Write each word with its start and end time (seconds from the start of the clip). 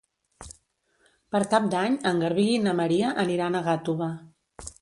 Per 1.35 1.41
Cap 1.51 1.69
d'Any 1.75 1.99
en 2.13 2.25
Garbí 2.25 2.47
i 2.57 2.59
na 2.65 2.75
Maria 2.83 3.15
aniran 3.27 3.59
a 3.61 3.65
Gàtova. 3.69 4.13